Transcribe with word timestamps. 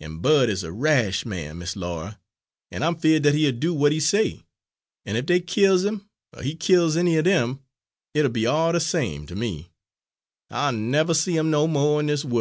An' 0.00 0.18
Bud 0.18 0.50
is 0.50 0.64
a 0.64 0.72
rash 0.72 1.24
man, 1.24 1.58
Miss 1.58 1.76
Laura, 1.76 2.18
an' 2.72 2.82
I'm 2.82 2.96
feared 2.96 3.22
dat 3.22 3.34
he'll 3.36 3.52
do 3.52 3.72
w'at 3.72 3.92
he 3.92 4.00
say, 4.00 4.44
an' 5.06 5.14
ef 5.14 5.26
dey 5.26 5.38
kills 5.38 5.84
him 5.84 6.08
er 6.36 6.42
he 6.42 6.56
kills 6.56 6.96
any 6.96 7.14
er 7.14 7.22
dem, 7.22 7.60
it'll 8.12 8.32
be 8.32 8.44
all 8.44 8.72
de 8.72 8.80
same 8.80 9.24
ter 9.24 9.36
me 9.36 9.70
I'll 10.50 10.72
never 10.72 11.14
see 11.14 11.38
'm 11.38 11.52
no 11.52 11.68
mo' 11.68 12.00
in 12.00 12.06
dis 12.06 12.24
worl'. 12.24 12.36